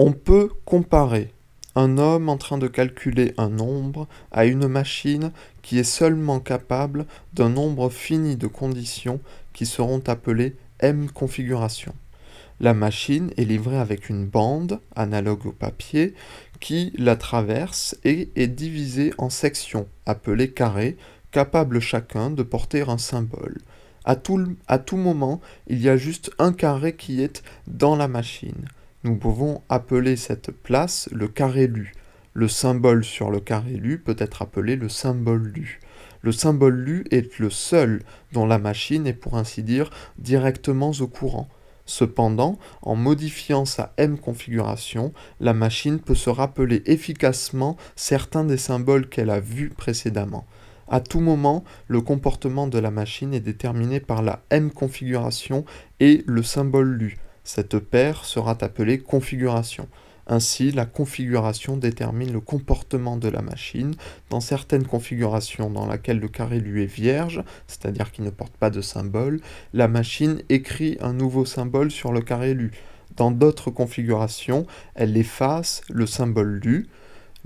On 0.00 0.12
peut 0.12 0.50
comparer 0.64 1.32
un 1.74 1.98
homme 1.98 2.28
en 2.28 2.36
train 2.36 2.56
de 2.56 2.68
calculer 2.68 3.34
un 3.36 3.48
nombre 3.48 4.06
à 4.30 4.44
une 4.46 4.68
machine 4.68 5.32
qui 5.60 5.76
est 5.80 5.82
seulement 5.82 6.38
capable 6.38 7.04
d'un 7.32 7.48
nombre 7.48 7.90
fini 7.90 8.36
de 8.36 8.46
conditions 8.46 9.20
qui 9.52 9.66
seront 9.66 10.00
appelées 10.06 10.54
M 10.78 11.10
configurations. 11.10 11.96
La 12.60 12.74
machine 12.74 13.32
est 13.36 13.44
livrée 13.44 13.76
avec 13.76 14.08
une 14.08 14.24
bande, 14.24 14.78
analogue 14.94 15.46
au 15.46 15.52
papier, 15.52 16.14
qui 16.60 16.92
la 16.96 17.16
traverse 17.16 17.96
et 18.04 18.30
est 18.36 18.46
divisée 18.46 19.12
en 19.18 19.30
sections, 19.30 19.88
appelées 20.06 20.52
carrés, 20.52 20.96
capables 21.32 21.80
chacun 21.80 22.30
de 22.30 22.44
porter 22.44 22.82
un 22.82 22.98
symbole. 22.98 23.58
À 24.04 24.14
tout, 24.14 24.96
moment, 24.96 25.40
il 25.66 25.82
y 25.82 25.88
a 25.88 25.96
juste 25.96 26.30
un 26.38 26.52
carré 26.52 26.94
qui 26.94 27.20
est 27.20 27.42
dans 27.66 27.96
la 27.96 28.06
machine. 28.06 28.68
Nous 29.04 29.14
pouvons 29.14 29.62
appeler 29.68 30.16
cette 30.16 30.50
place 30.50 31.08
le 31.12 31.28
carré 31.28 31.68
lu. 31.68 31.92
Le 32.32 32.48
symbole 32.48 33.04
sur 33.04 33.30
le 33.30 33.38
carré 33.38 33.74
lu 33.74 34.00
peut 34.00 34.16
être 34.18 34.42
appelé 34.42 34.74
le 34.74 34.88
symbole 34.88 35.52
lu. 35.54 35.78
Le 36.22 36.32
symbole 36.32 36.74
lu 36.74 37.04
est 37.12 37.38
le 37.38 37.48
seul 37.48 38.02
dont 38.32 38.44
la 38.44 38.58
machine 38.58 39.06
est 39.06 39.12
pour 39.12 39.36
ainsi 39.36 39.62
dire 39.62 39.90
directement 40.18 40.90
au 40.98 41.06
courant. 41.06 41.48
Cependant, 41.86 42.58
en 42.82 42.96
modifiant 42.96 43.64
sa 43.64 43.92
M 43.98 44.18
configuration, 44.18 45.12
la 45.38 45.54
machine 45.54 46.00
peut 46.00 46.16
se 46.16 46.28
rappeler 46.28 46.82
efficacement 46.86 47.76
certains 47.94 48.44
des 48.44 48.58
symboles 48.58 49.08
qu'elle 49.08 49.30
a 49.30 49.38
vus 49.38 49.70
précédemment. 49.70 50.44
À 50.88 51.00
tout 51.00 51.20
moment, 51.20 51.62
le 51.86 52.00
comportement 52.00 52.66
de 52.66 52.80
la 52.80 52.90
machine 52.90 53.32
est 53.32 53.40
déterminé 53.40 54.00
par 54.00 54.22
la 54.22 54.42
M 54.50 54.72
configuration 54.72 55.64
et 56.00 56.24
le 56.26 56.42
symbole 56.42 56.94
lu. 56.94 57.18
Cette 57.48 57.78
paire 57.78 58.26
sera 58.26 58.58
appelée 58.60 58.98
configuration. 58.98 59.88
Ainsi, 60.26 60.70
la 60.70 60.84
configuration 60.84 61.78
détermine 61.78 62.30
le 62.30 62.40
comportement 62.40 63.16
de 63.16 63.30
la 63.30 63.40
machine. 63.40 63.94
Dans 64.28 64.40
certaines 64.40 64.86
configurations 64.86 65.70
dans 65.70 65.90
lesquelles 65.90 66.20
le 66.20 66.28
carré 66.28 66.60
lui 66.60 66.82
est 66.82 66.94
vierge, 66.94 67.42
c'est-à-dire 67.66 68.12
qu'il 68.12 68.24
ne 68.24 68.30
porte 68.30 68.54
pas 68.58 68.68
de 68.68 68.82
symbole, 68.82 69.40
la 69.72 69.88
machine 69.88 70.42
écrit 70.50 70.98
un 71.00 71.14
nouveau 71.14 71.46
symbole 71.46 71.90
sur 71.90 72.12
le 72.12 72.20
carré 72.20 72.52
lu. 72.52 72.70
Dans 73.16 73.30
d'autres 73.30 73.70
configurations, 73.70 74.66
elle 74.94 75.16
efface 75.16 75.80
le 75.88 76.04
symbole 76.04 76.60
lu. 76.62 76.86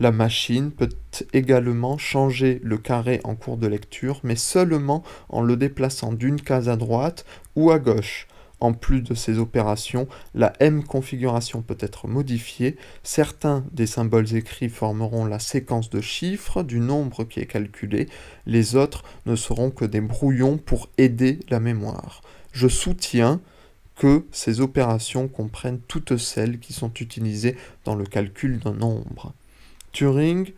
La 0.01 0.11
machine 0.11 0.73
peut 0.73 0.89
également 1.33 1.97
changer 1.97 2.61
le 2.65 2.77
carré 2.77 3.21
en 3.23 3.37
cours 3.37 3.57
de 3.57 3.69
lecture, 3.69 4.19
mais 4.25 4.35
seulement 4.35 5.05
en 5.29 5.43
le 5.43 5.57
déplaçant 5.57 6.13
d'une 6.13 6.41
case 6.41 6.69
à 6.69 6.75
droite 6.75 7.25
ou 7.55 7.71
à 7.71 7.79
gauche. 7.79 8.27
En 8.63 8.75
plus 8.75 9.01
de 9.03 9.15
ces 9.15 9.41
opérations, 9.41 10.07
la 10.37 10.53
M 10.61 10.85
configuration 10.85 11.63
peut 11.63 11.77
être 11.81 12.07
modifiée. 12.07 12.77
Certains 13.03 13.65
des 13.73 13.89
symboles 13.89 14.37
écrits 14.37 14.69
formeront 14.69 15.25
la 15.25 15.41
séquence 15.41 15.91
de 15.91 16.01
chiffres 16.01 16.63
du 16.63 16.79
nombre 16.79 17.25
qui 17.25 17.41
est 17.41 17.47
calculé. 17.47 18.09
Les 18.47 18.77
autres 18.77 19.03
ne 19.27 19.35
seront 19.35 19.73
que 19.73 19.85
des 19.85 20.01
brouillons 20.01 20.59
pour 20.59 20.89
aider 20.97 21.41
la 21.49 21.59
mémoire. 21.59 22.21
Je 22.53 22.69
soutiens 22.69 23.41
que 23.97 24.27
ces 24.31 24.61
opérations 24.61 25.27
comprennent 25.27 25.81
toutes 25.89 26.17
celles 26.17 26.61
qui 26.61 26.73
sont 26.73 26.93
utilisées 27.01 27.57
dans 27.85 27.97
le 27.97 28.05
calcul 28.05 28.61
d'un 28.61 28.75
nombre. 28.75 29.33
Turing 29.91 30.53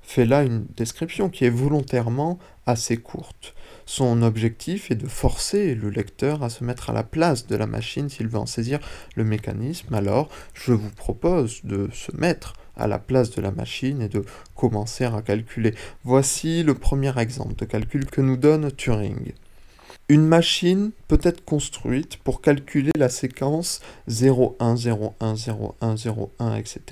fait 0.00 0.26
là 0.26 0.44
une 0.44 0.64
description 0.76 1.28
qui 1.28 1.44
est 1.44 1.50
volontairement 1.50 2.38
assez 2.66 2.98
courte. 2.98 3.56
Son 3.88 4.20
objectif 4.20 4.90
est 4.90 4.96
de 4.96 5.06
forcer 5.06 5.74
le 5.74 5.88
lecteur 5.88 6.42
à 6.42 6.50
se 6.50 6.62
mettre 6.62 6.90
à 6.90 6.92
la 6.92 7.02
place 7.02 7.46
de 7.46 7.56
la 7.56 7.66
machine 7.66 8.10
s'il 8.10 8.28
veut 8.28 8.36
en 8.36 8.44
saisir 8.44 8.80
le 9.16 9.24
mécanisme. 9.24 9.94
Alors, 9.94 10.28
je 10.52 10.74
vous 10.74 10.90
propose 10.90 11.64
de 11.64 11.88
se 11.94 12.14
mettre 12.14 12.52
à 12.76 12.86
la 12.86 12.98
place 12.98 13.30
de 13.30 13.40
la 13.40 13.50
machine 13.50 14.02
et 14.02 14.10
de 14.10 14.26
commencer 14.54 15.06
à 15.06 15.22
calculer. 15.22 15.74
Voici 16.04 16.62
le 16.62 16.74
premier 16.74 17.18
exemple 17.18 17.54
de 17.54 17.64
calcul 17.64 18.04
que 18.04 18.20
nous 18.20 18.36
donne 18.36 18.70
Turing. 18.72 19.32
Une 20.10 20.26
machine 20.26 20.90
peut 21.08 21.20
être 21.22 21.42
construite 21.46 22.18
pour 22.18 22.42
calculer 22.42 22.92
la 22.94 23.08
séquence 23.08 23.80
0, 24.08 24.54
1, 24.60 24.76
0, 24.76 25.14
1, 25.18 25.34
0, 25.34 25.76
1, 25.80 25.96
0, 25.96 26.30
1, 26.38 26.56
etc. 26.56 26.82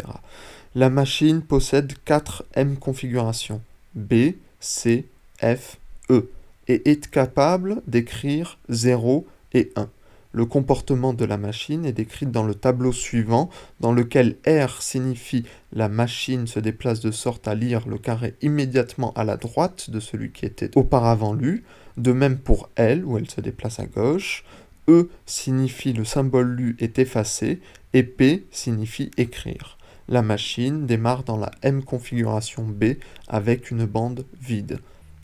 La 0.75 0.89
machine 0.89 1.43
possède 1.43 1.93
4 2.07 2.47
M 2.55 2.79
configurations 2.79 3.61
B, 3.95 4.33
C, 4.61 5.05
F, 5.43 5.77
E 6.09 6.31
et 6.69 6.91
est 6.91 7.11
capable 7.11 7.83
d'écrire 7.87 8.59
0 8.69 9.27
et 9.53 9.73
1. 9.77 9.89
Le 10.33 10.45
comportement 10.45 11.15
de 11.15 11.25
la 11.25 11.39
machine 11.39 11.87
est 11.87 11.93
décrit 11.93 12.27
dans 12.27 12.43
le 12.43 12.55
tableau 12.55 12.93
suivant, 12.93 13.49
dans 13.81 13.93
lequel 13.93 14.37
R 14.47 14.83
signifie 14.83 15.45
la 15.73 15.89
machine 15.89 16.47
se 16.47 16.61
déplace 16.61 17.01
de 17.01 17.11
sorte 17.11 17.49
à 17.49 17.55
lire 17.55 17.89
le 17.89 17.97
carré 17.97 18.35
immédiatement 18.43 19.15
à 19.15 19.25
la 19.25 19.39
droite 19.39 19.89
de 19.89 19.99
celui 19.99 20.33
qui 20.33 20.45
était 20.45 20.77
auparavant 20.77 21.33
lu, 21.33 21.65
de 21.97 22.13
même 22.13 22.37
pour 22.37 22.69
L, 22.77 23.03
où 23.07 23.17
elle 23.17 23.31
se 23.31 23.41
déplace 23.41 23.81
à 23.81 23.87
gauche, 23.87 24.45
E 24.89 25.09
signifie 25.25 25.95
le 25.95 26.05
symbole 26.05 26.55
lu 26.55 26.77
est 26.81 26.99
effacé, 26.99 27.61
et 27.95 28.03
P 28.03 28.47
signifie 28.51 29.11
écrire. 29.17 29.79
La 30.09 30.21
machine 30.21 30.85
démarre 30.85 31.25
dans 31.25 31.39
la 31.39 31.51
M 31.63 31.83
configuration 31.83 32.63
B 32.63 32.97
avec 33.27 33.71
une 33.71 33.87
bande 33.87 34.27
vide. 34.39 34.81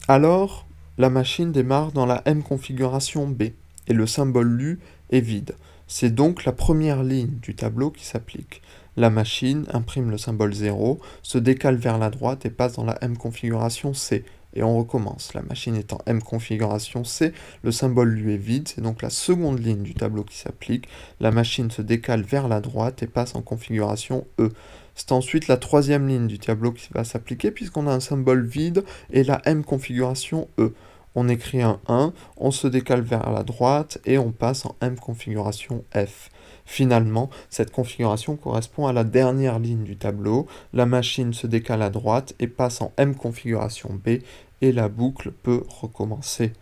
Alors, 0.09 0.67
la 1.03 1.11
machine 1.11 1.51
démarre 1.51 1.91
dans 1.91 2.07
la 2.07 2.23
M 2.27 2.45
configuration 2.45 3.27
B 3.27 3.43
et 3.89 3.93
le 3.93 4.07
symbole 4.07 4.47
lu 4.47 4.79
est 5.11 5.19
vide. 5.19 5.57
C'est 5.89 6.15
donc 6.15 6.45
la 6.45 6.53
première 6.53 7.03
ligne 7.03 7.41
du 7.43 7.57
tableau 7.57 7.91
qui 7.91 8.05
s'applique. 8.05 8.63
La 8.97 9.11
machine 9.11 9.67
imprime 9.73 10.13
le 10.13 10.17
symbole 10.17 10.55
0, 10.55 11.01
se 11.25 11.39
décale 11.39 11.75
vers 11.75 11.99
la 11.99 12.09
droite 12.09 12.47
et 12.47 12.51
passe 12.51 12.75
dans 12.75 12.85
la 12.85 12.99
M 13.03 13.17
configuration 13.17 13.95
C. 13.95 14.25
Et 14.55 14.63
on 14.63 14.79
recommence. 14.79 15.35
La 15.35 15.43
machine 15.43 15.75
est 15.75 15.93
en 15.93 15.99
M 16.07 16.23
configuration 16.23 17.03
C, 17.03 17.33
le 17.65 17.73
symbole 17.73 18.11
lui 18.11 18.35
est 18.35 18.37
vide, 18.37 18.69
c'est 18.69 18.81
donc 18.81 19.03
la 19.03 19.11
seconde 19.11 19.59
ligne 19.59 19.83
du 19.83 19.95
tableau 19.95 20.23
qui 20.23 20.37
s'applique. 20.37 20.87
La 21.19 21.33
machine 21.33 21.73
se 21.73 21.83
décale 21.83 22.23
vers 22.23 22.47
la 22.47 22.61
droite 22.61 23.03
et 23.03 23.09
passe 23.09 23.35
en 23.35 23.43
configuration 23.43 24.25
E. 24.39 24.51
C'est 24.95 25.11
ensuite 25.11 25.49
la 25.49 25.57
troisième 25.57 26.07
ligne 26.07 26.29
du 26.29 26.39
tableau 26.39 26.71
qui 26.71 26.91
va 26.93 27.03
s'appliquer 27.03 27.51
puisqu'on 27.51 27.89
a 27.89 27.93
un 27.93 27.99
symbole 27.99 28.47
vide 28.47 28.85
et 29.11 29.25
la 29.25 29.43
M 29.47 29.65
configuration 29.65 30.47
E. 30.61 30.73
On 31.15 31.29
écrit 31.29 31.63
un 31.63 31.81
1, 31.89 32.13
on 32.37 32.51
se 32.51 32.67
décale 32.67 33.03
vers 33.03 33.31
la 33.31 33.43
droite 33.43 33.99
et 34.07 34.19
on 34.19 34.33
passe 34.33 34.65
en 34.65 34.77
M 34.81 34.97
configuration 34.99 35.85
F. 35.95 36.31
Finalement, 36.65 37.29
cette 37.51 37.71
configuration 37.71 38.37
correspond 38.37 38.87
à 38.87 38.93
la 38.93 39.05
dernière 39.05 39.59
ligne 39.59 39.85
du 39.85 39.97
tableau. 39.97 40.47
La 40.73 40.87
machine 40.87 41.35
se 41.35 41.47
décale 41.47 41.83
à 41.83 41.91
droite 41.91 42.35
et 42.39 42.47
passe 42.47 42.81
en 42.81 42.93
M 42.97 43.15
configuration 43.15 43.91
B 43.93 44.21
et 44.63 44.73
la 44.73 44.89
boucle 44.89 45.33
peut 45.33 45.65
recommencer. 45.69 46.53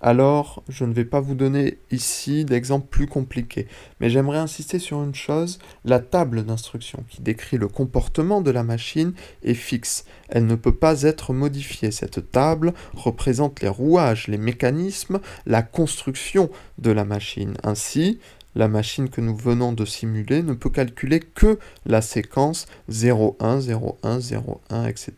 Alors, 0.00 0.62
je 0.68 0.84
ne 0.84 0.92
vais 0.92 1.04
pas 1.04 1.20
vous 1.20 1.34
donner 1.34 1.78
ici 1.90 2.44
d'exemples 2.44 2.86
plus 2.88 3.08
compliqués, 3.08 3.66
mais 3.98 4.10
j'aimerais 4.10 4.38
insister 4.38 4.78
sur 4.78 5.02
une 5.02 5.14
chose, 5.14 5.58
la 5.84 5.98
table 5.98 6.44
d'instruction 6.44 7.04
qui 7.08 7.20
décrit 7.20 7.56
le 7.56 7.66
comportement 7.66 8.40
de 8.40 8.52
la 8.52 8.62
machine 8.62 9.12
est 9.42 9.54
fixe. 9.54 10.04
Elle 10.28 10.46
ne 10.46 10.54
peut 10.54 10.74
pas 10.74 11.02
être 11.02 11.32
modifiée. 11.32 11.90
Cette 11.90 12.30
table 12.30 12.74
représente 12.94 13.60
les 13.60 13.68
rouages, 13.68 14.28
les 14.28 14.38
mécanismes, 14.38 15.20
la 15.46 15.62
construction 15.62 16.50
de 16.78 16.92
la 16.92 17.04
machine. 17.04 17.54
Ainsi, 17.64 18.20
la 18.58 18.66
machine 18.66 19.08
que 19.08 19.20
nous 19.20 19.36
venons 19.36 19.72
de 19.72 19.84
simuler 19.84 20.42
ne 20.42 20.52
peut 20.52 20.68
calculer 20.68 21.20
que 21.20 21.60
la 21.86 22.02
séquence 22.02 22.66
0, 22.88 23.36
1, 23.38 23.60
0, 23.60 23.98
1, 24.02 24.18
0, 24.18 24.60
1, 24.68 24.86
etc. 24.86 25.12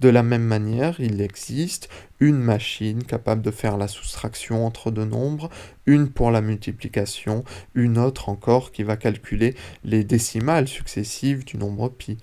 De 0.00 0.10
la 0.10 0.22
même 0.22 0.44
manière, 0.44 1.00
il 1.00 1.22
existe 1.22 1.88
une 2.20 2.36
machine 2.36 3.02
capable 3.04 3.40
de 3.40 3.50
faire 3.50 3.78
la 3.78 3.88
soustraction 3.88 4.66
entre 4.66 4.90
deux 4.90 5.06
nombres, 5.06 5.48
une 5.86 6.10
pour 6.10 6.30
la 6.30 6.42
multiplication, 6.42 7.42
une 7.74 7.96
autre 7.96 8.28
encore 8.28 8.70
qui 8.70 8.82
va 8.82 8.98
calculer 8.98 9.54
les 9.82 10.04
décimales 10.04 10.68
successives 10.68 11.46
du 11.46 11.56
nombre 11.56 11.88
pi. 11.88 12.18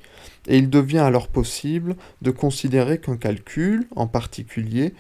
Et 0.48 0.60
il 0.60 0.70
devient 0.70 1.00
alors 1.00 1.28
possible 1.28 1.96
de 2.22 2.30
considérer 2.30 3.00
qu'un 3.00 3.18
calcul, 3.18 3.88
en 3.96 4.06
particulier, 4.06 4.94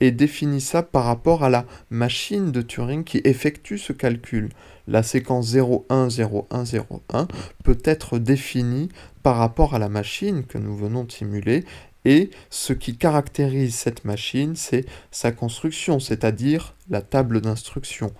est 0.00 0.10
définissable 0.10 0.88
par 0.88 1.04
rapport 1.04 1.44
à 1.44 1.50
la 1.50 1.64
machine 1.90 2.52
de 2.52 2.62
Turing 2.62 3.04
qui 3.04 3.20
effectue 3.24 3.78
ce 3.78 3.92
calcul. 3.92 4.50
La 4.86 5.02
séquence 5.02 5.54
010101 5.54 7.28
peut 7.64 7.78
être 7.84 8.18
définie 8.18 8.88
par 9.22 9.36
rapport 9.36 9.74
à 9.74 9.78
la 9.78 9.88
machine 9.88 10.44
que 10.44 10.58
nous 10.58 10.76
venons 10.76 11.04
de 11.04 11.12
simuler 11.12 11.64
et 12.04 12.30
ce 12.50 12.72
qui 12.72 12.96
caractérise 12.96 13.74
cette 13.74 14.04
machine, 14.04 14.54
c'est 14.54 14.84
sa 15.10 15.32
construction, 15.32 15.98
c'est-à-dire 15.98 16.76
la 16.88 17.02
table 17.02 17.40
d'instruction. 17.40 18.12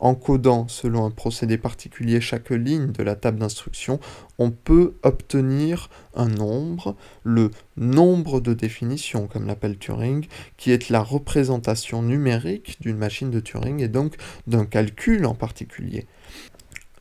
En 0.00 0.14
codant 0.14 0.68
selon 0.68 1.04
un 1.04 1.10
procédé 1.10 1.58
particulier 1.58 2.20
chaque 2.20 2.50
ligne 2.50 2.92
de 2.92 3.02
la 3.02 3.16
table 3.16 3.38
d'instruction, 3.38 4.00
on 4.38 4.50
peut 4.50 4.94
obtenir 5.02 5.90
un 6.14 6.28
nombre, 6.28 6.96
le 7.24 7.50
nombre 7.76 8.40
de 8.40 8.54
définition, 8.54 9.26
comme 9.26 9.46
l'appelle 9.46 9.78
Turing, 9.78 10.26
qui 10.56 10.70
est 10.70 10.90
la 10.90 11.02
représentation 11.02 12.02
numérique 12.02 12.80
d'une 12.80 12.96
machine 12.96 13.30
de 13.30 13.40
Turing 13.40 13.80
et 13.82 13.88
donc 13.88 14.16
d'un 14.46 14.64
calcul 14.64 15.26
en 15.26 15.34
particulier. 15.34 16.06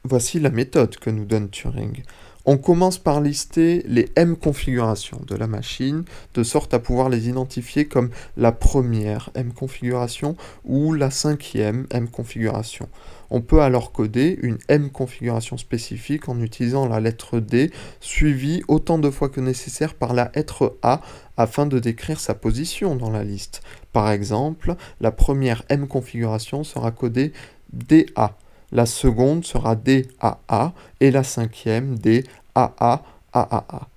Voici 0.04 0.40
la 0.40 0.50
méthode 0.50 0.98
que 0.98 1.10
nous 1.10 1.26
donne 1.26 1.50
Turing. 1.50 2.04
On 2.50 2.58
commence 2.58 2.98
par 2.98 3.20
lister 3.20 3.84
les 3.88 4.08
M 4.16 4.38
configurations 4.38 5.20
de 5.28 5.36
la 5.36 5.48
machine, 5.48 6.06
de 6.34 6.44
sorte 6.44 6.74
à 6.74 6.80
pouvoir 6.80 7.10
les 7.10 7.28
identifier 7.28 7.90
comme 7.90 8.10
la 8.38 8.54
première 8.54 9.32
M 9.36 9.52
configuration 9.52 10.38
ou 10.64 10.94
la 10.94 11.12
cinquième 11.12 11.88
M 11.92 12.08
configuration. 12.08 12.88
On 13.30 13.42
peut 13.42 13.62
alors 13.62 13.92
coder 13.92 14.40
une 14.42 14.60
M 14.70 14.90
configuration 14.92 15.58
spécifique 15.58 16.30
en 16.30 16.40
utilisant 16.40 16.88
la 16.88 17.02
lettre 17.02 17.42
D, 17.42 17.70
suivie 18.00 18.64
autant 18.70 18.98
de 18.98 19.10
fois 19.10 19.28
que 19.28 19.42
nécessaire 19.42 19.94
par 19.94 20.14
la 20.14 20.32
lettre 20.34 20.78
A 20.84 21.02
afin 21.36 21.66
de 21.66 21.80
décrire 21.80 22.22
sa 22.22 22.34
position 22.34 22.96
dans 22.96 23.12
la 23.12 23.26
liste. 23.26 23.62
Par 23.92 24.10
exemple, 24.10 24.76
la 25.02 25.12
première 25.12 25.64
M 25.68 25.86
configuration 25.86 26.64
sera 26.64 26.92
codée 26.92 27.34
DA 27.74 28.38
la 28.72 28.86
seconde 28.86 29.46
sera 29.46 29.76
DAA 29.76 30.74
et 31.00 31.12
la 31.12 31.24
cinquième 31.24 31.98
DAAAAA. 31.98 33.88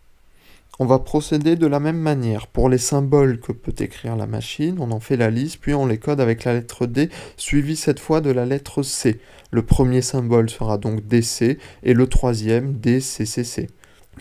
On 0.82 0.86
va 0.86 0.98
procéder 0.98 1.56
de 1.56 1.66
la 1.66 1.78
même 1.78 1.98
manière. 1.98 2.46
Pour 2.46 2.70
les 2.70 2.78
symboles 2.78 3.38
que 3.38 3.52
peut 3.52 3.74
écrire 3.78 4.16
la 4.16 4.26
machine, 4.26 4.78
on 4.80 4.92
en 4.92 5.00
fait 5.00 5.18
la 5.18 5.28
liste, 5.28 5.58
puis 5.60 5.74
on 5.74 5.84
les 5.84 5.98
code 5.98 6.22
avec 6.22 6.44
la 6.44 6.54
lettre 6.54 6.86
D, 6.86 7.10
suivie 7.36 7.76
cette 7.76 8.00
fois 8.00 8.22
de 8.22 8.30
la 8.30 8.46
lettre 8.46 8.82
C. 8.82 9.20
Le 9.50 9.60
premier 9.60 10.00
symbole 10.00 10.48
sera 10.48 10.78
donc 10.78 11.06
DC 11.06 11.58
et 11.82 11.92
le 11.92 12.06
troisième 12.06 12.72
DCCC. 12.80 13.68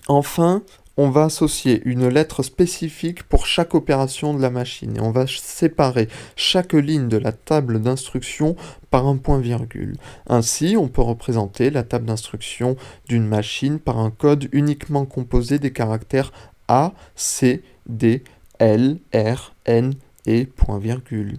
Enfin, 0.10 0.64
on 1.00 1.10
va 1.10 1.24
associer 1.24 1.82
une 1.86 2.10
lettre 2.10 2.44
spécifique 2.44 3.24
pour 3.24 3.46
chaque 3.46 3.74
opération 3.74 4.34
de 4.34 4.42
la 4.42 4.50
machine 4.50 4.98
et 4.98 5.00
on 5.00 5.12
va 5.12 5.28
séparer 5.28 6.10
chaque 6.36 6.74
ligne 6.74 7.08
de 7.08 7.16
la 7.16 7.32
table 7.32 7.80
d'instruction 7.80 8.58
par 8.90 9.08
un 9.08 9.16
point-virgule. 9.16 9.96
Ainsi, 10.28 10.76
on 10.78 10.90
peut 10.90 11.02
représenter 11.02 11.70
la 11.70 11.84
table 11.84 12.04
d'instruction 12.04 12.76
d'une 13.08 13.26
machine 13.26 13.80
par 13.80 13.98
un 13.98 14.12
code 14.12 14.50
uniquement 14.52 15.06
composé 15.06 15.58
des 15.58 15.72
caractères 15.72 16.34
A, 16.68 16.92
C, 17.16 17.64
D, 17.88 18.26
L, 18.60 19.00
R, 19.16 19.56
N 19.66 19.94
et 20.26 20.48
point-virgule. 20.48 21.38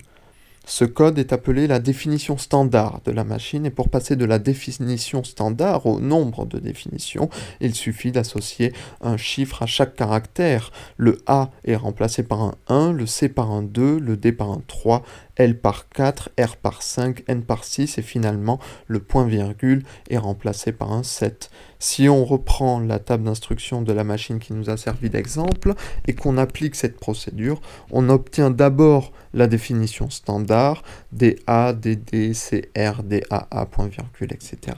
Ce 0.70 0.84
code 0.84 1.18
est 1.18 1.32
appelé 1.32 1.66
la 1.66 1.80
définition 1.80 2.38
standard 2.38 3.00
de 3.04 3.10
la 3.10 3.24
machine 3.24 3.66
et 3.66 3.70
pour 3.70 3.88
passer 3.88 4.14
de 4.14 4.24
la 4.24 4.38
définition 4.38 5.24
standard 5.24 5.84
au 5.86 5.98
nombre 5.98 6.46
de 6.46 6.60
définitions, 6.60 7.28
il 7.60 7.74
suffit 7.74 8.12
d'associer 8.12 8.72
un 9.00 9.16
chiffre 9.16 9.64
à 9.64 9.66
chaque 9.66 9.96
caractère. 9.96 10.70
Le 10.96 11.18
A 11.26 11.50
est 11.64 11.74
remplacé 11.74 12.22
par 12.22 12.42
un 12.42 12.54
1, 12.68 12.92
le 12.92 13.06
C 13.06 13.28
par 13.28 13.50
un 13.50 13.64
2, 13.64 13.98
le 13.98 14.16
D 14.16 14.30
par 14.30 14.52
un 14.52 14.62
3, 14.68 15.02
L 15.34 15.58
par 15.58 15.88
4, 15.88 16.30
R 16.40 16.56
par 16.56 16.82
5, 16.82 17.24
N 17.26 17.42
par 17.42 17.64
6 17.64 17.98
et 17.98 18.02
finalement 18.02 18.60
le 18.86 19.00
point-virgule 19.00 19.82
est 20.08 20.18
remplacé 20.18 20.70
par 20.70 20.92
un 20.92 21.02
7. 21.02 21.50
Si 21.82 22.10
on 22.10 22.26
reprend 22.26 22.78
la 22.78 22.98
table 22.98 23.24
d'instruction 23.24 23.80
de 23.80 23.94
la 23.94 24.04
machine 24.04 24.38
qui 24.38 24.52
nous 24.52 24.68
a 24.68 24.76
servi 24.76 25.08
d'exemple 25.08 25.72
et 26.06 26.12
qu'on 26.12 26.36
applique 26.36 26.74
cette 26.74 27.00
procédure, 27.00 27.62
on 27.90 28.10
obtient 28.10 28.50
d'abord 28.50 29.12
la 29.32 29.46
définition 29.46 30.10
standard 30.10 30.82
DA, 31.12 31.72
DD, 31.72 32.34
CR, 32.34 33.02
DAA, 33.02 33.66
point 33.66 33.86
virgule, 33.86 34.30
etc. 34.30 34.76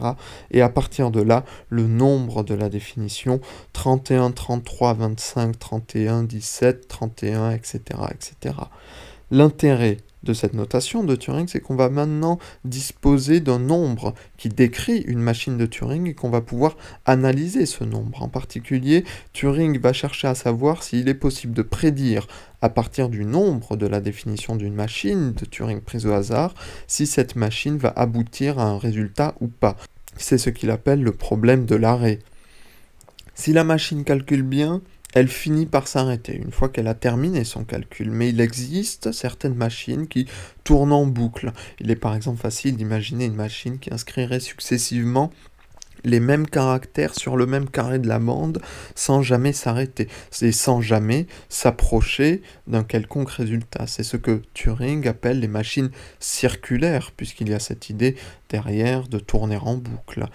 Et 0.52 0.62
à 0.62 0.68
partir 0.68 1.10
de 1.10 1.20
là, 1.20 1.44
le 1.70 1.88
nombre 1.88 2.44
de 2.44 2.54
la 2.54 2.68
définition 2.68 3.40
31, 3.72 4.30
33, 4.30 4.94
25, 4.94 5.58
31, 5.58 6.22
17, 6.22 6.86
31, 6.86 7.50
etc. 7.50 7.80
etc. 8.12 8.54
L'intérêt 9.32 9.96
de 10.22 10.32
cette 10.32 10.54
notation 10.54 11.04
de 11.04 11.16
Turing, 11.16 11.48
c'est 11.48 11.60
qu'on 11.60 11.74
va 11.74 11.88
maintenant 11.88 12.38
disposer 12.64 13.40
d'un 13.40 13.58
nombre 13.58 14.14
qui 14.36 14.48
décrit 14.48 14.98
une 14.98 15.20
machine 15.20 15.56
de 15.56 15.66
Turing 15.66 16.06
et 16.08 16.14
qu'on 16.14 16.30
va 16.30 16.40
pouvoir 16.40 16.76
analyser 17.04 17.66
ce 17.66 17.84
nombre. 17.84 18.22
En 18.22 18.28
particulier, 18.28 19.04
Turing 19.32 19.78
va 19.80 19.92
chercher 19.92 20.28
à 20.28 20.34
savoir 20.34 20.82
s'il 20.82 21.08
est 21.08 21.14
possible 21.14 21.54
de 21.54 21.62
prédire 21.62 22.26
à 22.60 22.68
partir 22.68 23.08
du 23.08 23.24
nombre 23.24 23.76
de 23.76 23.86
la 23.86 24.00
définition 24.00 24.54
d'une 24.54 24.74
machine 24.74 25.32
de 25.32 25.44
Turing 25.44 25.80
prise 25.80 26.06
au 26.06 26.12
hasard, 26.12 26.54
si 26.86 27.06
cette 27.06 27.34
machine 27.34 27.76
va 27.76 27.92
aboutir 27.94 28.58
à 28.58 28.64
un 28.64 28.78
résultat 28.78 29.34
ou 29.40 29.48
pas. 29.48 29.76
C'est 30.16 30.38
ce 30.38 30.50
qu'il 30.50 30.70
appelle 30.70 31.02
le 31.02 31.12
problème 31.12 31.66
de 31.66 31.74
l'arrêt. 31.74 32.20
Si 33.34 33.52
la 33.52 33.64
machine 33.64 34.04
calcule 34.04 34.42
bien, 34.42 34.82
elle 35.14 35.28
finit 35.28 35.66
par 35.66 35.88
s'arrêter 35.88 36.36
une 36.36 36.52
fois 36.52 36.68
qu'elle 36.68 36.88
a 36.88 36.94
terminé 36.94 37.44
son 37.44 37.64
calcul. 37.64 38.10
Mais 38.10 38.30
il 38.30 38.40
existe 38.40 39.12
certaines 39.12 39.54
machines 39.54 40.06
qui 40.06 40.26
tournent 40.64 40.92
en 40.92 41.06
boucle. 41.06 41.52
Il 41.80 41.90
est 41.90 41.96
par 41.96 42.14
exemple 42.14 42.40
facile 42.40 42.76
d'imaginer 42.76 43.26
une 43.26 43.34
machine 43.34 43.78
qui 43.78 43.92
inscrirait 43.92 44.40
successivement 44.40 45.30
les 46.04 46.20
mêmes 46.20 46.46
caractères 46.46 47.14
sur 47.14 47.36
le 47.36 47.46
même 47.46 47.68
carré 47.68 47.98
de 47.98 48.08
la 48.08 48.18
bande 48.18 48.60
sans 48.94 49.22
jamais 49.22 49.52
s'arrêter 49.52 50.08
et 50.40 50.52
sans 50.52 50.80
jamais 50.80 51.26
s'approcher 51.48 52.42
d'un 52.66 52.84
quelconque 52.84 53.30
résultat. 53.30 53.86
C'est 53.86 54.02
ce 54.02 54.16
que 54.16 54.42
Turing 54.54 55.06
appelle 55.06 55.40
les 55.40 55.48
machines 55.48 55.90
circulaires, 56.18 57.12
puisqu'il 57.16 57.48
y 57.48 57.54
a 57.54 57.60
cette 57.60 57.90
idée 57.90 58.16
derrière 58.48 59.08
de 59.08 59.18
tourner 59.18 59.58
en 59.58 59.76
boucle. 59.76 60.26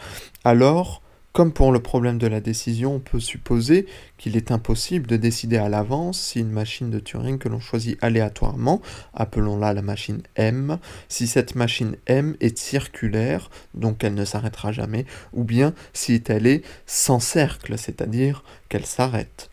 Alors, 0.44 1.02
comme 1.38 1.54
pour 1.54 1.72
le 1.72 1.80
problème 1.80 2.18
de 2.18 2.26
la 2.26 2.40
décision, 2.40 2.96
on 2.96 3.00
peut 3.00 3.20
supposer 3.20 3.86
qu'il 4.18 4.36
est 4.36 4.50
impossible 4.50 5.06
de 5.06 5.18
décider 5.18 5.58
à 5.58 5.70
l'avance 5.70 6.20
si 6.20 6.40
une 6.40 6.50
machine 6.50 6.90
de 6.90 6.98
Turing 6.98 7.38
que 7.38 7.48
l'on 7.48 7.60
choisit 7.60 7.96
aléatoirement, 8.04 8.82
appelons-la 9.14 9.76
la 9.76 9.84
machine 9.84 10.24
M, 10.36 10.80
si 11.10 11.28
cette 11.28 11.54
machine 11.54 11.96
M 12.08 12.36
est 12.40 12.58
circulaire, 12.58 13.52
donc 13.76 14.04
elle 14.04 14.16
ne 14.16 14.26
s'arrêtera 14.26 14.72
jamais, 14.72 15.06
ou 15.32 15.44
bien 15.44 15.76
si 15.94 16.24
elle 16.28 16.48
est 16.48 16.64
sans 16.88 17.20
cercle, 17.20 17.78
c'est-à-dire 17.78 18.44
qu'elle 18.68 18.88
s'arrête. 18.88 19.52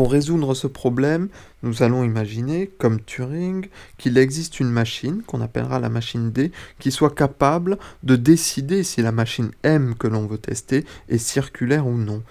Pour 0.00 0.12
résoudre 0.12 0.54
ce 0.54 0.66
problème, 0.66 1.28
nous 1.62 1.82
allons 1.82 2.04
imaginer, 2.04 2.70
comme 2.78 3.02
Turing, 3.02 3.68
qu'il 3.98 4.16
existe 4.16 4.58
une 4.58 4.70
machine, 4.70 5.20
qu'on 5.26 5.42
appellera 5.42 5.78
la 5.78 5.90
machine 5.90 6.32
D, 6.32 6.52
qui 6.78 6.90
soit 6.90 7.14
capable 7.14 7.76
de 8.02 8.16
décider 8.16 8.82
si 8.82 9.02
la 9.02 9.12
machine 9.12 9.50
M 9.62 9.94
que 9.94 10.06
l'on 10.06 10.26
veut 10.26 10.38
tester 10.38 10.86
est 11.10 11.18
circulaire 11.18 11.86
ou 11.86 11.98
non. 11.98 12.22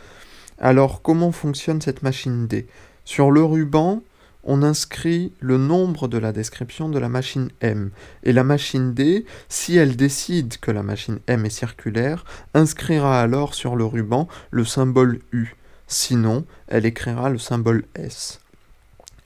Alors, 0.58 1.04
comment 1.04 1.32
fonctionne 1.32 1.80
cette 1.80 2.02
machine 2.02 2.48
D? 2.48 2.66
Sur 3.06 3.30
le 3.30 3.44
ruban, 3.44 4.02
on 4.44 4.64
inscrit 4.64 5.32
le 5.40 5.60
nombre 5.60 6.08
de 6.08 6.18
la 6.18 6.32
description 6.32 6.90
de 6.90 6.98
la 6.98 7.08
machine 7.08 7.50
M. 7.62 7.92
Et 8.24 8.34
la 8.34 8.44
machine 8.44 8.96
D, 8.96 9.28
si 9.48 9.78
elle 9.78 9.96
décide 9.96 10.58
que 10.58 10.72
la 10.72 10.82
machine 10.82 11.20
M 11.28 11.46
est 11.46 11.52
circulaire, 11.52 12.26
inscrira 12.56 13.22
alors 13.22 13.54
sur 13.54 13.76
le 13.76 13.86
ruban 13.86 14.28
le 14.50 14.66
symbole 14.66 15.20
U. 15.32 15.54
Sinon, 15.92 16.46
elle 16.68 16.86
écrira 16.86 17.32
le 17.32 17.40
symbole 17.40 17.84
S. 17.96 18.42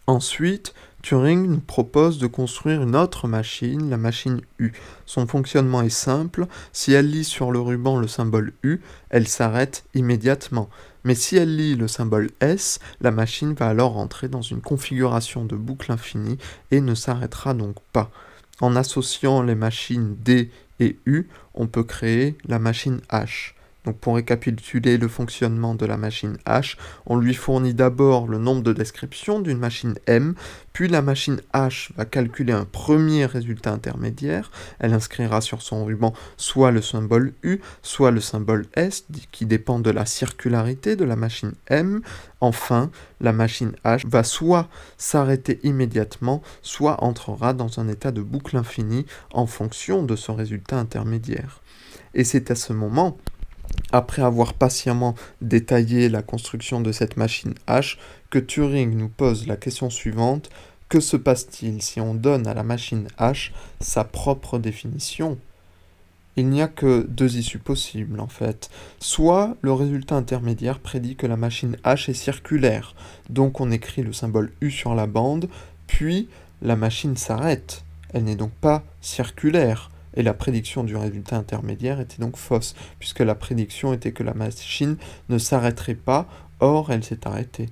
Ensuite, 0.07 0.73
Turing 1.01 1.45
nous 1.45 1.59
propose 1.59 2.19
de 2.19 2.27
construire 2.27 2.81
une 2.81 2.95
autre 2.95 3.27
machine, 3.27 3.89
la 3.89 3.97
machine 3.97 4.39
U. 4.59 4.71
Son 5.05 5.27
fonctionnement 5.27 5.81
est 5.81 5.89
simple, 5.89 6.47
si 6.71 6.93
elle 6.93 7.09
lit 7.09 7.25
sur 7.25 7.51
le 7.51 7.59
ruban 7.59 7.97
le 7.97 8.07
symbole 8.07 8.53
U, 8.63 8.79
elle 9.09 9.27
s'arrête 9.27 9.83
immédiatement. 9.93 10.69
Mais 11.03 11.15
si 11.15 11.35
elle 11.35 11.53
lit 11.57 11.75
le 11.75 11.89
symbole 11.89 12.31
S, 12.39 12.79
la 13.01 13.11
machine 13.11 13.53
va 13.53 13.67
alors 13.67 13.97
entrer 13.97 14.29
dans 14.29 14.41
une 14.41 14.61
configuration 14.61 15.43
de 15.43 15.57
boucle 15.57 15.91
infinie 15.91 16.37
et 16.71 16.79
ne 16.79 16.95
s'arrêtera 16.95 17.53
donc 17.53 17.75
pas. 17.91 18.09
En 18.61 18.77
associant 18.77 19.41
les 19.41 19.55
machines 19.55 20.15
D 20.23 20.49
et 20.79 20.97
U, 21.05 21.27
on 21.55 21.67
peut 21.67 21.83
créer 21.83 22.37
la 22.45 22.59
machine 22.59 23.01
H. 23.09 23.52
Donc 23.85 23.97
pour 23.97 24.15
récapituler 24.15 24.97
le 24.97 25.07
fonctionnement 25.07 25.75
de 25.75 25.85
la 25.85 25.97
machine 25.97 26.37
H, 26.45 26.77
on 27.05 27.17
lui 27.17 27.33
fournit 27.33 27.73
d'abord 27.73 28.27
le 28.27 28.37
nombre 28.37 28.63
de 28.63 28.71
descriptions 28.71 29.41
d'une 29.41 29.57
machine 29.57 29.95
M, 30.07 30.35
puis 30.71 30.87
la 30.87 31.01
machine 31.01 31.41
H 31.53 31.89
va 31.97 32.05
calculer 32.05 32.53
un 32.53 32.65
premier 32.65 33.25
résultat 33.25 33.71
intermédiaire, 33.71 34.51
elle 34.79 34.93
inscrira 34.93 35.41
sur 35.41 35.61
son 35.61 35.83
ruban 35.85 36.13
soit 36.37 36.71
le 36.71 36.81
symbole 36.81 37.33
U, 37.43 37.59
soit 37.81 38.11
le 38.11 38.21
symbole 38.21 38.65
S, 38.75 39.05
qui 39.31 39.45
dépend 39.45 39.79
de 39.79 39.91
la 39.91 40.05
circularité 40.05 40.95
de 40.95 41.03
la 41.03 41.15
machine 41.15 41.53
M. 41.67 42.01
Enfin, 42.39 42.89
la 43.19 43.33
machine 43.33 43.73
H 43.83 44.07
va 44.07 44.23
soit 44.23 44.69
s'arrêter 44.97 45.59
immédiatement, 45.63 46.41
soit 46.61 47.03
entrera 47.03 47.53
dans 47.53 47.79
un 47.79 47.87
état 47.87 48.11
de 48.11 48.21
boucle 48.21 48.57
infinie 48.57 49.05
en 49.33 49.45
fonction 49.45 50.03
de 50.03 50.15
ce 50.15 50.31
résultat 50.31 50.77
intermédiaire. 50.77 51.61
Et 52.13 52.23
c'est 52.23 52.51
à 52.51 52.55
ce 52.55 52.73
moment 52.73 53.17
après 53.91 54.21
avoir 54.21 54.53
patiemment 54.53 55.15
détaillé 55.41 56.09
la 56.09 56.21
construction 56.21 56.81
de 56.81 56.91
cette 56.91 57.17
machine 57.17 57.53
H, 57.67 57.97
que 58.29 58.39
Turing 58.39 58.95
nous 58.95 59.09
pose 59.09 59.47
la 59.47 59.57
question 59.57 59.89
suivante 59.89 60.49
que 60.89 60.99
se 60.99 61.17
passe-t-il 61.17 61.81
si 61.81 61.99
on 62.01 62.13
donne 62.13 62.45
à 62.45 62.53
la 62.53 62.61
machine 62.61 63.07
H 63.17 63.51
sa 63.79 64.03
propre 64.03 64.59
définition? 64.59 65.39
Il 66.35 66.49
n'y 66.49 66.61
a 66.61 66.67
que 66.67 67.05
deux 67.09 67.37
issues 67.37 67.59
possibles 67.59 68.19
en 68.19 68.27
fait. 68.27 68.69
Soit 68.99 69.55
le 69.61 69.73
résultat 69.73 70.15
intermédiaire 70.15 70.77
prédit 70.79 71.15
que 71.15 71.25
la 71.25 71.35
machine 71.35 71.77
H 71.83 72.11
est 72.11 72.15
circulaire, 72.15 72.95
donc 73.29 73.59
on 73.59 73.71
écrit 73.71 74.03
le 74.03 74.13
symbole 74.13 74.51
U 74.61 74.69
sur 74.69 74.93
la 74.93 75.07
bande, 75.07 75.49
puis 75.87 76.27
la 76.61 76.75
machine 76.75 77.17
s'arrête. 77.17 77.83
Elle 78.13 78.25
n'est 78.25 78.35
donc 78.35 78.51
pas 78.51 78.83
circulaire, 79.01 79.89
et 80.15 80.23
la 80.23 80.33
prédiction 80.33 80.83
du 80.83 80.95
résultat 80.95 81.37
intermédiaire 81.37 81.99
était 81.99 82.21
donc 82.21 82.37
fausse, 82.37 82.75
puisque 82.99 83.19
la 83.19 83.35
prédiction 83.35 83.93
était 83.93 84.11
que 84.11 84.23
la 84.23 84.33
machine 84.33 84.97
ne 85.29 85.37
s'arrêterait 85.37 85.95
pas, 85.95 86.27
or 86.59 86.91
elle 86.91 87.03
s'est 87.03 87.27
arrêtée. 87.27 87.69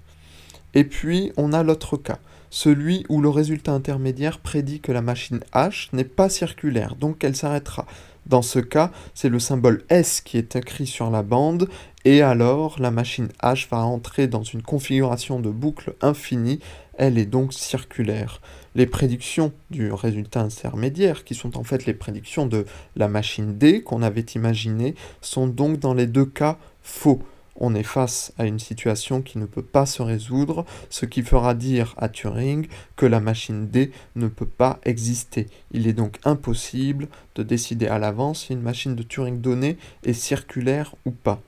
Et 0.74 0.83
puis 0.83 1.31
on 1.38 1.53
a 1.53 1.63
l'autre 1.63 1.98
cas, 1.98 2.19
celui 2.50 3.05
où 3.10 3.21
le 3.21 3.29
résultat 3.29 3.71
intermédiaire 3.71 4.39
prédit 4.39 4.81
que 4.81 4.91
la 4.91 5.01
machine 5.01 5.39
H 5.53 5.89
n'est 5.93 6.03
pas 6.03 6.29
circulaire, 6.29 6.95
donc 6.95 7.17
qu'elle 7.19 7.36
s'arrêtera. 7.36 7.86
Dans 8.25 8.41
ce 8.41 8.59
cas, 8.59 8.91
c'est 9.13 9.29
le 9.29 9.39
symbole 9.39 9.83
S 9.89 10.21
qui 10.21 10.37
est 10.37 10.55
écrit 10.55 10.87
sur 10.87 11.09
la 11.09 11.23
bande, 11.23 11.67
et 12.05 12.21
alors 12.21 12.79
la 12.79 12.91
machine 12.91 13.29
H 13.43 13.67
va 13.69 13.79
entrer 13.79 14.27
dans 14.27 14.43
une 14.43 14.61
configuration 14.61 15.39
de 15.39 15.49
boucle 15.49 15.95
infinie, 16.01 16.59
elle 16.97 17.17
est 17.17 17.25
donc 17.25 17.53
circulaire. 17.53 18.41
Les 18.75 18.85
prédictions 18.85 19.51
du 19.69 19.91
résultat 19.91 20.41
intermédiaire, 20.41 21.23
qui 21.23 21.35
sont 21.35 21.57
en 21.57 21.63
fait 21.63 21.85
les 21.85 21.93
prédictions 21.93 22.45
de 22.45 22.65
la 22.95 23.07
machine 23.07 23.57
D 23.57 23.81
qu'on 23.81 24.01
avait 24.01 24.25
imaginée, 24.35 24.95
sont 25.21 25.47
donc 25.47 25.79
dans 25.79 25.93
les 25.93 26.07
deux 26.07 26.25
cas 26.25 26.57
faux 26.81 27.21
on 27.61 27.75
est 27.75 27.83
face 27.83 28.33
à 28.39 28.45
une 28.45 28.59
situation 28.59 29.21
qui 29.21 29.37
ne 29.37 29.45
peut 29.45 29.61
pas 29.61 29.85
se 29.85 30.01
résoudre, 30.01 30.65
ce 30.89 31.05
qui 31.05 31.21
fera 31.21 31.53
dire 31.53 31.93
à 31.97 32.09
Turing 32.09 32.67
que 32.95 33.05
la 33.05 33.19
machine 33.19 33.67
D 33.67 33.91
ne 34.15 34.27
peut 34.27 34.47
pas 34.47 34.79
exister. 34.83 35.47
Il 35.71 35.87
est 35.87 35.93
donc 35.93 36.17
impossible 36.25 37.07
de 37.35 37.43
décider 37.43 37.87
à 37.87 37.99
l'avance 37.99 38.45
si 38.45 38.53
une 38.53 38.61
machine 38.61 38.95
de 38.95 39.03
Turing 39.03 39.39
donnée 39.39 39.77
est 40.03 40.13
circulaire 40.13 40.95
ou 41.05 41.11
pas. 41.11 41.39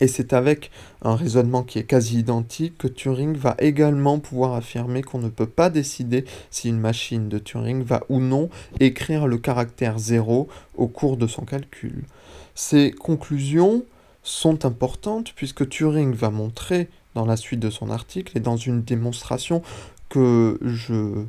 Et 0.00 0.08
c'est 0.08 0.32
avec 0.32 0.70
un 1.02 1.14
raisonnement 1.14 1.62
qui 1.62 1.78
est 1.78 1.84
quasi 1.84 2.18
identique 2.18 2.76
que 2.76 2.88
Turing 2.88 3.36
va 3.36 3.54
également 3.60 4.18
pouvoir 4.18 4.54
affirmer 4.54 5.02
qu'on 5.02 5.18
ne 5.18 5.28
peut 5.28 5.46
pas 5.46 5.70
décider 5.70 6.24
si 6.50 6.68
une 6.68 6.80
machine 6.80 7.28
de 7.28 7.38
Turing 7.38 7.82
va 7.84 8.02
ou 8.08 8.20
non 8.20 8.48
écrire 8.80 9.28
le 9.28 9.38
caractère 9.38 9.98
0 9.98 10.48
au 10.76 10.86
cours 10.88 11.16
de 11.16 11.28
son 11.28 11.44
calcul. 11.44 12.04
Ces 12.56 12.90
conclusions 12.90 13.84
sont 14.28 14.66
importantes 14.66 15.32
puisque 15.34 15.68
Turing 15.68 16.14
va 16.14 16.30
montrer 16.30 16.90
dans 17.14 17.24
la 17.24 17.36
suite 17.36 17.60
de 17.60 17.70
son 17.70 17.90
article 17.90 18.36
et 18.36 18.40
dans 18.40 18.56
une 18.58 18.82
démonstration 18.82 19.62
que 20.10 20.58
je 20.62 21.24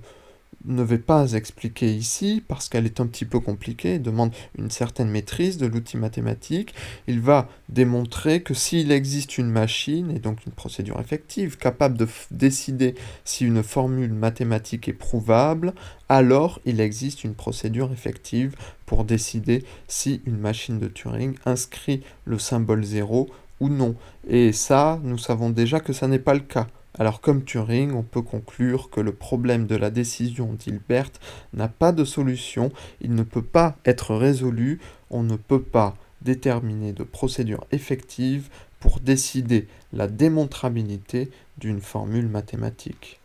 ne 0.66 0.84
vais 0.84 0.98
pas 0.98 1.34
expliquer 1.34 1.94
ici 1.94 2.44
parce 2.48 2.70
qu'elle 2.70 2.86
est 2.86 3.00
un 3.00 3.08
petit 3.08 3.26
peu 3.26 3.40
compliquée, 3.40 4.00
demande 4.00 4.34
une 4.58 4.72
certaine 4.72 5.10
maîtrise 5.10 5.58
de 5.58 5.66
l'outil 5.66 5.98
mathématique. 5.98 6.74
Il 7.08 7.20
va 7.20 7.48
démontrer 7.70 8.42
que 8.42 8.54
s'il 8.54 8.92
existe 8.92 9.38
une 9.38 9.50
machine, 9.50 10.12
et 10.12 10.20
donc 10.20 10.46
une 10.46 10.52
procédure 10.52 11.00
effective, 11.00 11.58
capable 11.58 11.98
de 11.98 12.08
décider 12.32 12.96
si 13.24 13.46
une 13.46 13.64
formule 13.64 14.14
mathématique 14.14 14.88
est 14.88 14.94
prouvable, 14.94 15.74
alors 16.10 16.60
il 16.66 16.80
existe 16.82 17.24
une 17.24 17.36
procédure 17.36 17.92
effective 17.92 18.56
pour 18.86 19.06
décider 19.06 19.64
si 19.88 20.22
une 20.26 20.38
machine 20.38 20.80
de 20.80 20.88
Turing 20.88 21.36
inscrit 21.46 22.02
le 22.26 22.40
symbole 22.40 22.84
0 22.84 23.30
ou 23.60 23.70
non. 23.70 23.96
Et 24.28 24.52
ça, 24.52 25.00
nous 25.04 25.18
savons 25.18 25.50
déjà 25.50 25.80
que 25.80 25.94
ça 25.94 26.08
n'est 26.08 26.20
pas 26.20 26.34
le 26.34 26.40
cas. 26.40 26.68
Alors 27.00 27.22
comme 27.22 27.46
Turing, 27.46 27.94
on 27.94 28.04
peut 28.04 28.22
conclure 28.22 28.90
que 28.90 29.00
le 29.00 29.14
problème 29.14 29.68
de 29.68 29.78
la 29.78 29.90
décision 29.90 30.54
d'Hilbert 30.54 31.12
n'a 31.54 31.70
pas 31.70 31.94
de 31.94 32.04
solution, 32.04 32.72
il 33.00 33.16
ne 33.16 33.24
peut 33.24 33.42
pas 33.42 33.78
être 33.86 34.14
résolu, 34.14 34.80
on 35.10 35.24
ne 35.24 35.38
peut 35.38 35.62
pas 35.62 35.96
déterminer 36.22 36.92
de 36.92 37.04
procédure 37.04 37.66
effective 37.72 38.50
pour 38.82 39.00
décider 39.00 39.68
la 39.94 40.08
démontrabilité 40.08 41.32
d'une 41.58 41.80
formule 41.80 42.28
mathématique. 42.28 43.20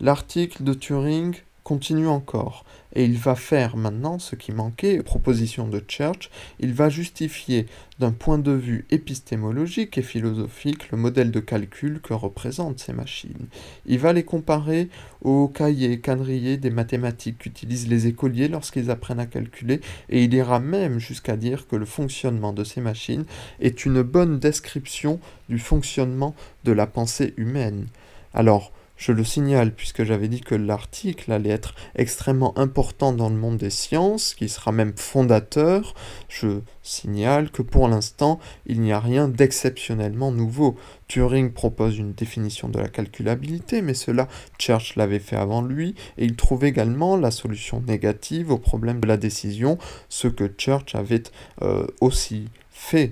L'article 0.00 0.62
de 0.62 0.74
Turing 0.74 1.36
continue 1.64 2.08
encore, 2.08 2.64
et 2.94 3.04
il 3.04 3.16
va 3.16 3.34
faire 3.34 3.76
maintenant 3.76 4.18
ce 4.18 4.34
qui 4.34 4.52
manquait, 4.52 5.02
proposition 5.02 5.68
de 5.68 5.82
Church, 5.86 6.30
il 6.58 6.72
va 6.74 6.88
justifier 6.88 7.66
d'un 7.98 8.12
point 8.12 8.38
de 8.38 8.50
vue 8.50 8.86
épistémologique 8.90 9.98
et 9.98 10.02
philosophique 10.02 10.90
le 10.90 10.98
modèle 10.98 11.30
de 11.30 11.40
calcul 11.40 12.00
que 12.00 12.14
représentent 12.14 12.80
ces 12.80 12.92
machines. 12.92 13.46
Il 13.86 13.98
va 13.98 14.12
les 14.12 14.24
comparer 14.24 14.88
aux 15.22 15.48
cahiers 15.48 16.00
quadrillés 16.00 16.56
des 16.56 16.70
mathématiques 16.70 17.38
qu'utilisent 17.38 17.88
les 17.88 18.06
écoliers 18.06 18.48
lorsqu'ils 18.48 18.90
apprennent 18.90 19.20
à 19.20 19.26
calculer, 19.26 19.80
et 20.08 20.24
il 20.24 20.34
ira 20.34 20.58
même 20.60 20.98
jusqu'à 20.98 21.36
dire 21.36 21.68
que 21.68 21.76
le 21.76 21.86
fonctionnement 21.86 22.52
de 22.52 22.64
ces 22.64 22.80
machines 22.80 23.24
est 23.60 23.84
une 23.84 24.02
bonne 24.02 24.38
description 24.38 25.20
du 25.48 25.58
fonctionnement 25.58 26.34
de 26.64 26.72
la 26.72 26.86
pensée 26.86 27.34
humaine. 27.36 27.86
Alors, 28.32 28.72
je 29.00 29.12
le 29.12 29.24
signale 29.24 29.72
puisque 29.74 30.04
j'avais 30.04 30.28
dit 30.28 30.42
que 30.42 30.54
l'article 30.54 31.32
allait 31.32 31.50
être 31.50 31.74
extrêmement 31.96 32.56
important 32.58 33.12
dans 33.14 33.30
le 33.30 33.34
monde 33.34 33.56
des 33.56 33.70
sciences, 33.70 34.34
qui 34.34 34.50
sera 34.50 34.72
même 34.72 34.92
fondateur. 34.94 35.94
Je 36.28 36.60
signale 36.82 37.50
que 37.50 37.62
pour 37.62 37.88
l'instant, 37.88 38.38
il 38.66 38.82
n'y 38.82 38.92
a 38.92 39.00
rien 39.00 39.26
d'exceptionnellement 39.26 40.32
nouveau. 40.32 40.76
Turing 41.08 41.50
propose 41.52 41.96
une 41.96 42.12
définition 42.12 42.68
de 42.68 42.78
la 42.78 42.88
calculabilité, 42.88 43.80
mais 43.80 43.94
cela, 43.94 44.28
Church 44.58 44.96
l'avait 44.96 45.18
fait 45.18 45.36
avant 45.36 45.62
lui, 45.62 45.94
et 46.18 46.26
il 46.26 46.36
trouve 46.36 46.64
également 46.64 47.16
la 47.16 47.30
solution 47.30 47.80
négative 47.80 48.50
au 48.50 48.58
problème 48.58 49.00
de 49.00 49.08
la 49.08 49.16
décision, 49.16 49.78
ce 50.10 50.28
que 50.28 50.52
Church 50.58 50.94
avait 50.94 51.22
euh, 51.62 51.86
aussi 52.02 52.48
fait. 52.70 53.08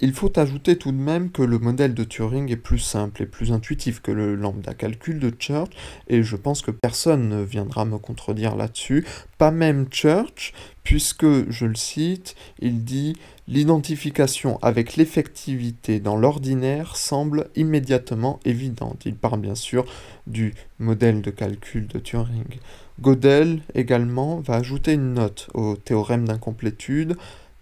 Il 0.00 0.12
faut 0.12 0.38
ajouter 0.38 0.76
tout 0.76 0.92
de 0.92 0.96
même 0.96 1.30
que 1.30 1.42
le 1.42 1.58
modèle 1.58 1.94
de 1.94 2.04
Turing 2.04 2.50
est 2.50 2.56
plus 2.56 2.78
simple 2.78 3.22
et 3.22 3.26
plus 3.26 3.52
intuitif 3.52 4.00
que 4.00 4.10
le 4.10 4.34
lambda 4.34 4.74
calcul 4.74 5.18
de 5.18 5.32
Church, 5.36 5.70
et 6.08 6.22
je 6.22 6.36
pense 6.36 6.62
que 6.62 6.70
personne 6.70 7.28
ne 7.28 7.42
viendra 7.42 7.84
me 7.84 7.98
contredire 7.98 8.56
là-dessus, 8.56 9.06
pas 9.38 9.50
même 9.50 9.86
Church, 9.90 10.52
puisque, 10.84 11.50
je 11.50 11.66
le 11.66 11.74
cite, 11.74 12.34
il 12.60 12.84
dit 12.84 13.14
L'identification 13.48 14.58
avec 14.60 14.96
l'effectivité 14.96 16.00
dans 16.00 16.16
l'ordinaire 16.16 16.96
semble 16.96 17.48
immédiatement 17.56 18.40
évidente. 18.44 19.04
Il 19.06 19.14
parle 19.14 19.40
bien 19.40 19.54
sûr 19.54 19.86
du 20.26 20.52
modèle 20.78 21.22
de 21.22 21.30
calcul 21.30 21.86
de 21.86 21.98
Turing. 21.98 22.58
Gödel 23.00 23.62
également 23.74 24.40
va 24.40 24.56
ajouter 24.56 24.92
une 24.92 25.14
note 25.14 25.48
au 25.54 25.76
théorème 25.76 26.28
d'incomplétude 26.28 27.16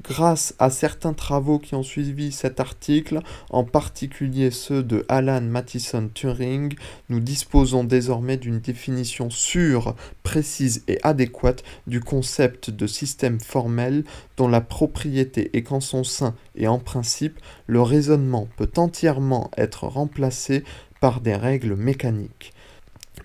Grâce 0.08 0.54
à 0.60 0.70
certains 0.70 1.14
travaux 1.14 1.58
qui 1.58 1.74
ont 1.74 1.82
suivi 1.82 2.30
cet 2.30 2.60
article, 2.60 3.18
en 3.50 3.64
particulier 3.64 4.52
ceux 4.52 4.84
de 4.84 5.04
Alan 5.08 5.40
Mathison 5.40 6.08
Turing, 6.14 6.76
nous 7.08 7.18
disposons 7.18 7.82
désormais 7.82 8.36
d'une 8.36 8.60
définition 8.60 9.30
sûre, 9.30 9.96
précise 10.22 10.84
et 10.86 11.00
adéquate 11.02 11.64
du 11.88 11.98
concept 11.98 12.70
de 12.70 12.86
système 12.86 13.40
formel 13.40 14.04
dont 14.36 14.46
la 14.46 14.60
propriété 14.60 15.50
est 15.54 15.64
qu'en 15.64 15.80
son 15.80 16.04
sein 16.04 16.36
et 16.54 16.68
en 16.68 16.78
principe, 16.78 17.40
le 17.66 17.82
raisonnement 17.82 18.46
peut 18.56 18.70
entièrement 18.76 19.50
être 19.56 19.88
remplacé 19.88 20.62
par 21.00 21.20
des 21.20 21.34
règles 21.34 21.74
mécaniques. 21.74 22.52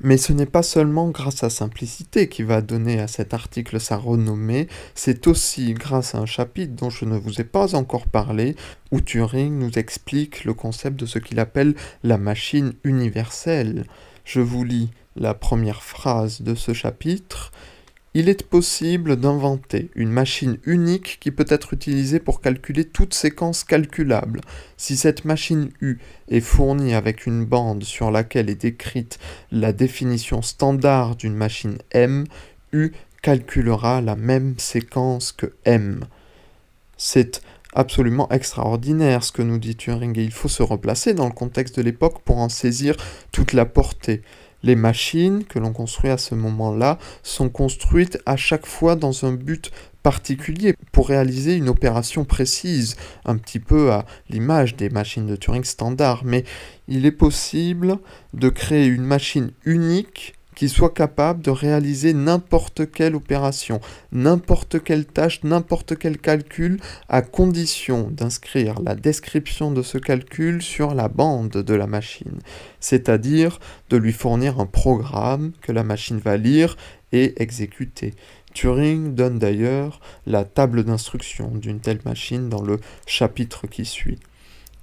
Mais 0.04 0.18
ce 0.18 0.34
n'est 0.34 0.48
pas 0.48 0.64
seulement 0.64 1.10
grâce 1.10 1.44
à 1.44 1.52
simplicité 1.52 2.28
qui 2.28 2.42
va 2.42 2.62
donner 2.62 3.00
à 3.00 3.08
cet 3.08 3.36
article 3.36 3.80
sa 3.80 3.98
renommée, 3.98 4.68
c'est 4.96 5.28
aussi 5.28 5.74
grâce 5.74 6.16
à 6.16 6.20
un 6.20 6.26
chapitre 6.26 6.74
dont 6.74 6.90
je 6.90 7.06
ne 7.06 7.18
vous 7.18 7.40
ai 7.40 7.44
pas 7.44 7.76
encore 7.76 8.08
parlé, 8.08 8.56
où 8.92 9.00
Turing 9.00 9.60
nous 9.60 9.78
explique 9.78 10.44
le 10.44 10.56
concept 10.56 11.00
de 11.00 11.06
ce 11.06 11.20
qu'il 11.20 11.40
appelle 11.40 11.76
la 12.04 12.18
machine 12.18 12.74
universelle. 12.84 13.86
Je 14.26 14.42
vous 14.42 14.64
lis 14.64 14.90
la 15.16 15.36
première 15.36 15.84
phrase 15.84 16.42
de 16.42 16.56
ce 16.56 16.74
chapitre. 16.74 17.52
Il 18.14 18.28
est 18.28 18.44
possible 18.44 19.16
d'inventer 19.16 19.90
une 19.96 20.10
machine 20.10 20.58
unique 20.66 21.18
qui 21.22 21.32
peut 21.32 21.46
être 21.48 21.74
utilisée 21.74 22.20
pour 22.20 22.42
calculer 22.42 22.84
toute 22.84 23.14
séquence 23.14 23.64
calculable. 23.64 24.42
Si 24.76 24.98
cette 24.98 25.24
machine 25.24 25.70
U 25.80 25.98
est 26.28 26.42
fournie 26.42 26.94
avec 26.94 27.26
une 27.26 27.46
bande 27.46 27.86
sur 27.86 28.12
laquelle 28.12 28.50
est 28.50 28.62
décrite 28.62 29.18
la 29.50 29.72
définition 29.72 30.42
standard 30.42 31.16
d'une 31.16 31.36
machine 31.36 31.78
M, 31.92 32.26
U 32.74 32.92
calculera 33.22 34.02
la 34.02 34.18
même 34.18 34.56
séquence 34.58 35.32
que 35.32 35.54
M. 35.64 36.04
C'est 36.98 37.42
absolument 37.74 38.30
extraordinaire 38.30 39.24
ce 39.24 39.32
que 39.32 39.42
nous 39.42 39.58
dit 39.58 39.78
Turing 39.78 40.20
et 40.20 40.24
il 40.24 40.34
faut 40.34 40.50
se 40.50 40.64
replacer 40.64 41.14
dans 41.14 41.28
le 41.28 41.34
contexte 41.34 41.78
de 41.78 41.82
l'époque 41.82 42.22
pour 42.26 42.40
en 42.40 42.50
saisir 42.50 42.98
toute 43.32 43.54
la 43.54 43.66
portée. 43.66 44.22
Les 44.64 44.76
machines 44.76 45.44
que 45.44 45.60
l'on 45.60 45.74
construit 45.74 46.12
à 46.12 46.18
ce 46.18 46.36
moment-là 46.36 47.00
sont 47.24 47.50
construites 47.50 48.20
à 48.26 48.38
chaque 48.38 48.66
fois 48.66 48.96
dans 48.96 49.26
un 49.26 49.34
but 49.34 49.72
particulier 50.04 50.76
pour 50.92 51.08
réaliser 51.08 51.56
une 51.56 51.70
opération 51.70 52.26
précise, 52.26 52.96
un 53.26 53.38
petit 53.38 53.60
peu 53.60 53.92
à 53.92 54.06
l'image 54.30 54.76
des 54.76 54.90
machines 54.90 55.28
de 55.28 55.36
Turing 55.36 55.64
standard, 55.64 56.24
mais 56.26 56.44
il 56.88 57.06
est 57.06 57.12
possible 57.12 57.98
de 58.34 58.50
créer 58.50 58.88
une 58.88 59.04
machine 59.04 59.52
unique 59.66 60.36
qui 60.56 60.70
soit 60.70 60.94
capable 60.94 61.42
de 61.42 61.50
réaliser 61.50 62.14
n'importe 62.14 62.92
quelle 62.92 63.16
opération, 63.16 63.80
n'importe 64.12 64.84
quelle 64.84 65.06
tâche, 65.06 65.44
n'importe 65.44 65.98
quel 65.98 66.18
calcul, 66.18 66.80
à 67.10 67.22
condition 67.22 68.10
d'inscrire 68.12 68.82
la 68.82 68.96
description 68.96 69.72
de 69.72 69.82
ce 69.82 69.98
calcul 69.98 70.62
sur 70.62 70.94
la 70.94 71.08
bande 71.08 71.52
de 71.52 71.74
la 71.74 71.88
machine, 71.88 72.40
c'est-à-dire 72.80 73.60
de 73.90 73.98
lui 73.98 74.14
fournir 74.14 74.60
un 74.60 74.66
programme 74.66 75.52
que 75.62 75.72
la 75.72 75.84
machine 75.84 76.18
va 76.18 76.38
lire 76.38 76.78
et 77.12 77.42
exécuter. 77.42 78.14
Turing 78.54 79.16
donne 79.16 79.40
d'ailleurs 79.40 80.02
la 80.26 80.44
table 80.44 80.84
d'instruction 80.84 81.52
d'une 81.56 81.80
telle 81.80 82.02
machine 82.06 82.50
dans 82.50 82.62
le 82.62 82.80
chapitre 83.06 83.68
qui 83.68 83.86
suit. 83.86 84.20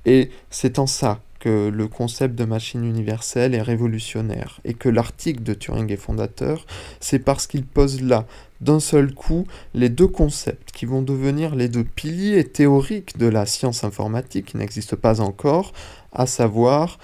Et 0.07 0.31
c'est 0.51 0.79
en 0.79 0.87
ça 0.87 1.21
que 1.39 1.69
le 1.69 1.89
concept 1.89 2.35
de 2.35 2.45
machine 2.45 2.85
universelle 2.85 3.55
est 3.55 3.63
révolutionnaire 3.63 4.61
et 4.65 4.75
que 4.75 4.89
l'article 4.89 5.43
de 5.43 5.55
Turing 5.55 5.91
est 5.93 5.97
fondateur, 5.97 6.67
c'est 7.01 7.19
parce 7.19 7.47
qu'il 7.47 7.65
pose 7.65 8.01
là, 8.03 8.27
d'un 8.61 8.81
seul 8.81 9.15
coup, 9.15 9.47
les 9.75 9.89
deux 9.89 10.09
concepts 10.09 10.73
qui 10.73 10.87
vont 10.87 11.03
devenir 11.03 11.55
les 11.55 11.69
deux 11.69 11.85
piliers 11.85 12.45
théoriques 12.45 13.17
de 13.19 13.27
la 13.27 13.47
science 13.47 13.85
informatique 13.85 14.47
qui 14.47 14.57
n'existe 14.57 14.97
pas 14.97 15.21
encore, 15.21 15.73
à 16.13 16.27
savoir 16.27 16.99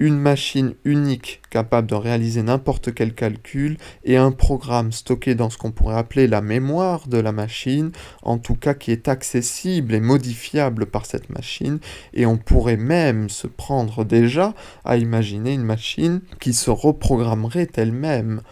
une 0.00 0.18
machine 0.18 0.74
unique 0.84 1.40
capable 1.50 1.88
de 1.88 1.94
réaliser 1.94 2.42
n'importe 2.42 2.94
quel 2.94 3.14
calcul 3.14 3.76
et 4.04 4.16
un 4.16 4.32
programme 4.32 4.92
stocké 4.92 5.34
dans 5.34 5.50
ce 5.50 5.58
qu'on 5.58 5.70
pourrait 5.70 5.96
appeler 5.96 6.26
la 6.26 6.40
mémoire 6.40 7.06
de 7.06 7.18
la 7.18 7.32
machine, 7.32 7.92
en 8.22 8.38
tout 8.38 8.56
cas 8.56 8.74
qui 8.74 8.90
est 8.90 9.08
accessible 9.08 9.94
et 9.94 10.00
modifiable 10.00 10.86
par 10.86 11.06
cette 11.06 11.30
machine, 11.30 11.78
et 12.12 12.26
on 12.26 12.36
pourrait 12.36 12.76
même 12.76 13.28
se 13.28 13.46
prendre 13.46 14.04
déjà 14.04 14.54
à 14.84 14.96
imaginer 14.96 15.52
une 15.52 15.62
machine 15.62 16.20
qui 16.40 16.54
se 16.54 16.70
reprogrammerait 16.70 17.70
elle-même. 17.76 18.42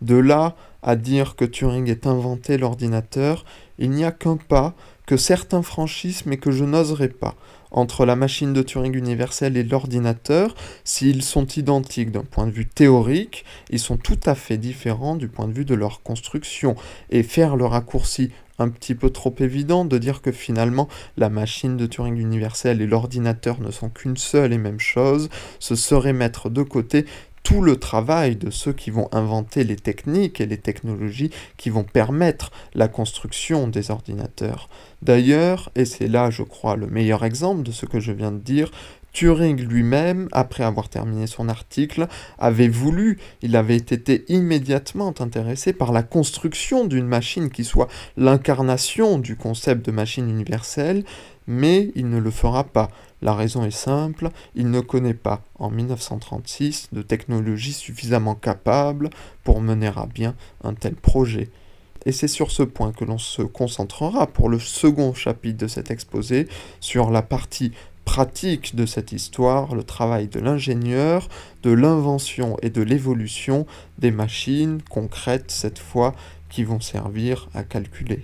De 0.00 0.16
là 0.16 0.56
à 0.82 0.94
dire 0.94 1.36
que 1.36 1.44
Turing 1.44 1.90
ait 1.90 2.06
inventé 2.06 2.58
l'ordinateur, 2.58 3.44
il 3.78 3.90
n'y 3.90 4.04
a 4.04 4.12
qu'un 4.12 4.36
pas 4.36 4.74
que 5.04 5.16
certains 5.16 5.62
franchissent 5.62 6.26
mais 6.26 6.36
que 6.36 6.50
je 6.50 6.64
n'oserais 6.64 7.08
pas 7.08 7.34
entre 7.70 8.06
la 8.06 8.16
machine 8.16 8.52
de 8.52 8.62
Turing 8.62 8.96
universelle 8.96 9.56
et 9.56 9.62
l'ordinateur, 9.62 10.54
s'ils 10.84 11.22
sont 11.22 11.46
identiques 11.46 12.10
d'un 12.10 12.24
point 12.24 12.46
de 12.46 12.52
vue 12.52 12.66
théorique, 12.66 13.44
ils 13.70 13.78
sont 13.80 13.96
tout 13.96 14.20
à 14.26 14.34
fait 14.34 14.56
différents 14.56 15.16
du 15.16 15.28
point 15.28 15.48
de 15.48 15.52
vue 15.52 15.64
de 15.64 15.74
leur 15.74 16.02
construction. 16.02 16.76
Et 17.10 17.22
faire 17.22 17.56
le 17.56 17.64
raccourci 17.64 18.30
un 18.58 18.68
petit 18.68 18.94
peu 18.94 19.10
trop 19.10 19.34
évident 19.38 19.84
de 19.84 19.98
dire 19.98 20.22
que 20.22 20.32
finalement 20.32 20.88
la 21.16 21.28
machine 21.28 21.76
de 21.76 21.86
Turing 21.86 22.16
universelle 22.16 22.80
et 22.80 22.86
l'ordinateur 22.86 23.60
ne 23.60 23.70
sont 23.70 23.90
qu'une 23.90 24.16
seule 24.16 24.52
et 24.52 24.58
même 24.58 24.80
chose, 24.80 25.28
ce 25.58 25.74
serait 25.74 26.12
mettre 26.12 26.48
de 26.48 26.62
côté 26.62 27.04
tout 27.46 27.62
le 27.62 27.76
travail 27.76 28.34
de 28.34 28.50
ceux 28.50 28.72
qui 28.72 28.90
vont 28.90 29.08
inventer 29.12 29.62
les 29.62 29.76
techniques 29.76 30.40
et 30.40 30.46
les 30.46 30.58
technologies 30.58 31.30
qui 31.56 31.70
vont 31.70 31.84
permettre 31.84 32.50
la 32.74 32.88
construction 32.88 33.68
des 33.68 33.92
ordinateurs. 33.92 34.68
D'ailleurs, 35.02 35.70
et 35.76 35.84
c'est 35.84 36.08
là 36.08 36.28
je 36.30 36.42
crois 36.42 36.74
le 36.74 36.88
meilleur 36.88 37.24
exemple 37.24 37.62
de 37.62 37.70
ce 37.70 37.86
que 37.86 38.00
je 38.00 38.10
viens 38.10 38.32
de 38.32 38.40
dire, 38.40 38.72
Turing 39.12 39.58
lui-même, 39.60 40.28
après 40.32 40.64
avoir 40.64 40.88
terminé 40.88 41.28
son 41.28 41.48
article, 41.48 42.08
avait 42.38 42.68
voulu, 42.68 43.18
il 43.42 43.54
avait 43.54 43.76
été 43.76 44.24
immédiatement 44.28 45.14
intéressé 45.20 45.72
par 45.72 45.92
la 45.92 46.02
construction 46.02 46.84
d'une 46.84 47.06
machine 47.06 47.48
qui 47.48 47.62
soit 47.62 47.88
l'incarnation 48.16 49.18
du 49.18 49.36
concept 49.36 49.86
de 49.86 49.92
machine 49.92 50.28
universelle, 50.28 51.04
mais 51.46 51.90
il 51.94 52.08
ne 52.08 52.18
le 52.18 52.30
fera 52.30 52.64
pas. 52.64 52.90
La 53.22 53.34
raison 53.34 53.64
est 53.64 53.70
simple, 53.70 54.30
il 54.54 54.70
ne 54.70 54.80
connaît 54.80 55.14
pas, 55.14 55.42
en 55.58 55.70
1936, 55.70 56.88
de 56.92 57.02
technologie 57.02 57.72
suffisamment 57.72 58.34
capable 58.34 59.10
pour 59.44 59.60
mener 59.60 59.88
à 59.88 60.06
bien 60.06 60.34
un 60.64 60.74
tel 60.74 60.94
projet. 60.94 61.48
Et 62.04 62.12
c'est 62.12 62.28
sur 62.28 62.50
ce 62.52 62.62
point 62.62 62.92
que 62.92 63.04
l'on 63.04 63.18
se 63.18 63.42
concentrera 63.42 64.26
pour 64.28 64.48
le 64.48 64.60
second 64.60 65.12
chapitre 65.12 65.58
de 65.58 65.66
cet 65.66 65.90
exposé, 65.90 66.48
sur 66.80 67.10
la 67.10 67.22
partie 67.22 67.72
pratique 68.04 68.76
de 68.76 68.86
cette 68.86 69.12
histoire, 69.12 69.74
le 69.74 69.82
travail 69.82 70.28
de 70.28 70.38
l'ingénieur, 70.38 71.28
de 71.64 71.72
l'invention 71.72 72.56
et 72.62 72.70
de 72.70 72.80
l'évolution 72.80 73.66
des 73.98 74.12
machines 74.12 74.80
concrètes 74.88 75.50
cette 75.50 75.80
fois 75.80 76.14
qui 76.48 76.62
vont 76.62 76.80
servir 76.80 77.48
à 77.54 77.64
calculer. 77.64 78.22